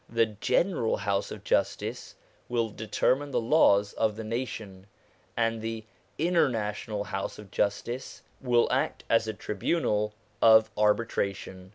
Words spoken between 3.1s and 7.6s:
the laws of the nation, and the International House of